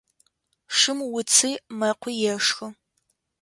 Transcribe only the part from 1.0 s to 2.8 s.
уци мэкъуи ешхы.